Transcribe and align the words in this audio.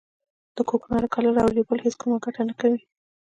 د 0.55 0.57
کوکنارو 0.69 1.11
کرل 1.13 1.35
او 1.43 1.47
رېبل 1.57 1.79
هیڅ 1.85 1.95
کومه 2.01 2.17
ګټه 2.25 2.41
نه 2.49 2.53
کوي 2.61 2.81